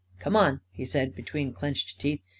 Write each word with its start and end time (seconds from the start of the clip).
44 0.13 0.23
Come 0.23 0.35
on," 0.35 0.61
he 0.71 0.83
said, 0.83 1.13
between 1.15 1.53
clenched 1.53 1.99
teeth. 1.99 2.23